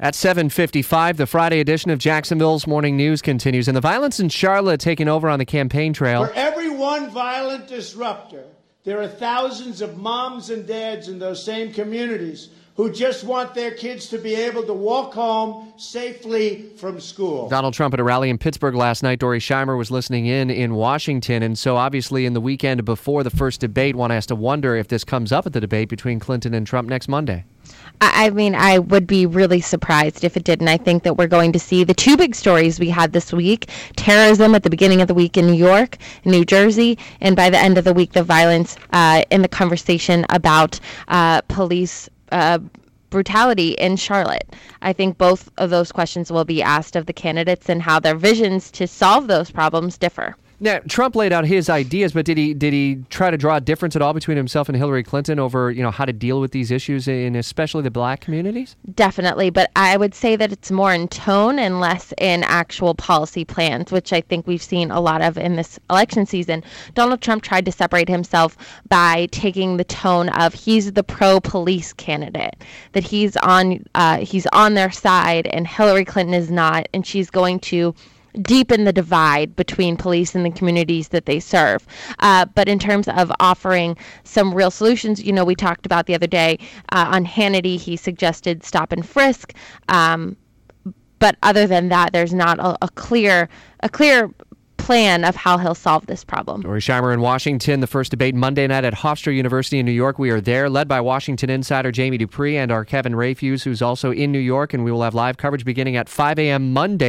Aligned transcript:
At 0.00 0.14
7:55, 0.14 1.16
the 1.16 1.26
Friday 1.26 1.58
edition 1.58 1.90
of 1.90 1.98
Jacksonville's 1.98 2.68
Morning 2.68 2.96
News 2.96 3.20
continues, 3.20 3.66
and 3.66 3.76
the 3.76 3.80
violence 3.80 4.20
in 4.20 4.28
Charlotte 4.28 4.78
taking 4.78 5.08
over 5.08 5.28
on 5.28 5.40
the 5.40 5.44
campaign 5.44 5.92
trail. 5.92 6.24
For 6.24 6.32
every 6.34 6.70
one 6.70 7.10
violent 7.10 7.66
disruptor, 7.66 8.44
there 8.84 9.02
are 9.02 9.08
thousands 9.08 9.82
of 9.82 9.96
moms 9.96 10.50
and 10.50 10.64
dads 10.68 11.08
in 11.08 11.18
those 11.18 11.44
same 11.44 11.72
communities 11.72 12.48
who 12.78 12.90
just 12.90 13.24
want 13.24 13.54
their 13.54 13.72
kids 13.72 14.06
to 14.08 14.16
be 14.16 14.34
able 14.34 14.62
to 14.62 14.72
walk 14.72 15.12
home 15.12 15.72
safely 15.76 16.70
from 16.76 16.98
school. 17.00 17.48
Donald 17.48 17.74
Trump 17.74 17.92
at 17.92 18.00
a 18.00 18.04
rally 18.04 18.30
in 18.30 18.38
Pittsburgh 18.38 18.76
last 18.76 19.02
night. 19.02 19.18
Dori 19.18 19.40
Scheimer 19.40 19.76
was 19.76 19.90
listening 19.90 20.26
in 20.26 20.48
in 20.48 20.74
Washington, 20.74 21.42
and 21.42 21.58
so 21.58 21.76
obviously 21.76 22.24
in 22.24 22.32
the 22.32 22.40
weekend 22.40 22.84
before 22.84 23.22
the 23.22 23.30
first 23.30 23.60
debate, 23.60 23.96
one 23.96 24.10
has 24.10 24.26
to 24.26 24.34
wonder 24.34 24.76
if 24.76 24.88
this 24.88 25.04
comes 25.04 25.32
up 25.32 25.44
at 25.44 25.52
the 25.52 25.60
debate 25.60 25.88
between 25.88 26.20
Clinton 26.20 26.54
and 26.54 26.66
Trump 26.66 26.88
next 26.88 27.08
Monday. 27.08 27.44
I 28.00 28.30
mean, 28.30 28.54
I 28.54 28.78
would 28.78 29.06
be 29.06 29.26
really 29.26 29.60
surprised 29.60 30.22
if 30.22 30.36
it 30.36 30.44
didn't. 30.44 30.68
I 30.68 30.76
think 30.76 31.02
that 31.02 31.16
we're 31.16 31.26
going 31.26 31.52
to 31.52 31.58
see 31.58 31.84
the 31.84 31.94
two 31.94 32.16
big 32.16 32.34
stories 32.34 32.78
we 32.78 32.90
had 32.90 33.12
this 33.12 33.32
week 33.32 33.68
terrorism 33.96 34.54
at 34.54 34.62
the 34.62 34.70
beginning 34.70 35.00
of 35.00 35.08
the 35.08 35.14
week 35.14 35.36
in 35.36 35.46
New 35.46 35.54
York, 35.54 35.98
New 36.24 36.44
Jersey, 36.44 36.96
and 37.20 37.34
by 37.34 37.50
the 37.50 37.58
end 37.58 37.76
of 37.76 37.84
the 37.84 37.92
week, 37.92 38.12
the 38.12 38.22
violence 38.22 38.76
uh, 38.92 39.22
in 39.30 39.42
the 39.42 39.48
conversation 39.48 40.24
about 40.30 40.78
uh, 41.08 41.40
police. 41.42 42.08
Uh, 42.30 42.58
brutality 43.10 43.70
in 43.72 43.96
Charlotte. 43.96 44.54
I 44.82 44.92
think 44.92 45.18
both 45.18 45.50
of 45.58 45.70
those 45.70 45.92
questions 45.92 46.30
will 46.30 46.44
be 46.44 46.62
asked 46.62 46.96
of 46.96 47.06
the 47.06 47.12
candidates 47.12 47.68
and 47.68 47.82
how 47.82 48.00
their 48.00 48.14
visions 48.14 48.70
to 48.72 48.86
solve 48.86 49.26
those 49.26 49.50
problems 49.50 49.98
differ. 49.98 50.36
Now, 50.60 50.80
Trump 50.88 51.14
laid 51.14 51.32
out 51.32 51.44
his 51.46 51.70
ideas, 51.70 52.12
but 52.12 52.24
did 52.24 52.36
he 52.36 52.52
did 52.52 52.72
he 52.72 53.04
try 53.10 53.30
to 53.30 53.36
draw 53.36 53.56
a 53.56 53.60
difference 53.60 53.94
at 53.94 54.02
all 54.02 54.12
between 54.12 54.36
himself 54.36 54.68
and 54.68 54.76
Hillary 54.76 55.04
Clinton 55.04 55.38
over 55.38 55.70
you 55.70 55.84
know 55.84 55.92
how 55.92 56.04
to 56.04 56.12
deal 56.12 56.40
with 56.40 56.50
these 56.50 56.72
issues 56.72 57.06
in 57.06 57.36
especially 57.36 57.82
the 57.82 57.92
black 57.92 58.20
communities? 58.20 58.74
Definitely, 58.94 59.50
but 59.50 59.70
I 59.76 59.96
would 59.96 60.16
say 60.16 60.34
that 60.34 60.50
it's 60.50 60.72
more 60.72 60.92
in 60.92 61.06
tone 61.06 61.60
and 61.60 61.78
less 61.78 62.12
in 62.18 62.42
actual 62.42 62.94
policy 62.94 63.44
plans, 63.44 63.92
which 63.92 64.12
I 64.12 64.20
think 64.20 64.48
we've 64.48 64.62
seen 64.62 64.90
a 64.90 65.00
lot 65.00 65.22
of 65.22 65.38
in 65.38 65.54
this 65.54 65.78
election 65.90 66.26
season. 66.26 66.64
Donald 66.94 67.20
Trump 67.20 67.44
tried 67.44 67.64
to 67.66 67.72
separate 67.72 68.08
himself 68.08 68.56
by 68.88 69.28
taking 69.30 69.76
the 69.76 69.84
tone 69.84 70.28
of 70.30 70.54
he's 70.54 70.92
the 70.92 71.04
pro 71.04 71.38
police 71.38 71.92
candidate, 71.92 72.56
that 72.98 73.04
he's 73.04 73.36
on 73.36 73.84
uh, 73.94 74.18
he's 74.18 74.44
on 74.52 74.74
their 74.74 74.90
side, 74.90 75.46
and 75.46 75.68
Hillary 75.68 76.04
Clinton 76.04 76.34
is 76.34 76.50
not, 76.50 76.88
and 76.92 77.06
she's 77.06 77.30
going 77.30 77.60
to 77.60 77.94
deepen 78.42 78.82
the 78.82 78.92
divide 78.92 79.54
between 79.54 79.96
police 79.96 80.34
and 80.34 80.44
the 80.44 80.50
communities 80.50 81.08
that 81.08 81.24
they 81.24 81.38
serve. 81.38 81.86
Uh, 82.18 82.44
but 82.56 82.68
in 82.68 82.80
terms 82.80 83.06
of 83.06 83.30
offering 83.38 83.96
some 84.24 84.52
real 84.52 84.72
solutions, 84.72 85.22
you 85.22 85.32
know, 85.32 85.44
we 85.44 85.54
talked 85.54 85.86
about 85.86 86.06
the 86.06 86.14
other 86.14 86.26
day 86.26 86.58
uh, 86.90 87.06
on 87.08 87.24
Hannity, 87.24 87.78
he 87.78 87.96
suggested 87.96 88.64
stop 88.64 88.90
and 88.90 89.08
frisk. 89.08 89.54
Um, 89.88 90.36
but 91.20 91.36
other 91.44 91.68
than 91.68 91.88
that, 91.90 92.12
there's 92.12 92.34
not 92.34 92.58
a, 92.58 92.76
a 92.82 92.88
clear 92.88 93.48
a 93.84 93.88
clear 93.88 94.28
plan 94.88 95.22
of 95.22 95.36
how 95.36 95.58
he'll 95.58 95.74
solve 95.74 96.06
this 96.06 96.24
problem. 96.24 96.62
Dori 96.62 96.80
Scheimer 96.80 97.12
in 97.12 97.20
Washington, 97.20 97.80
the 97.80 97.86
first 97.86 98.10
debate 98.10 98.34
Monday 98.34 98.66
night 98.66 98.86
at 98.86 98.94
Hofstra 98.94 99.36
University 99.36 99.78
in 99.78 99.84
New 99.84 99.92
York. 99.92 100.18
We 100.18 100.30
are 100.30 100.40
there, 100.40 100.70
led 100.70 100.88
by 100.88 100.98
Washington 101.02 101.50
insider 101.50 101.92
Jamie 101.92 102.16
Dupree 102.16 102.56
and 102.56 102.72
our 102.72 102.86
Kevin 102.86 103.12
Rayfuse, 103.12 103.64
who's 103.64 103.82
also 103.82 104.12
in 104.12 104.32
New 104.32 104.38
York, 104.38 104.72
and 104.72 104.84
we 104.84 104.90
will 104.90 105.02
have 105.02 105.14
live 105.14 105.36
coverage 105.36 105.66
beginning 105.66 105.96
at 105.96 106.08
5 106.08 106.38
a.m. 106.38 106.72
Monday. 106.72 107.06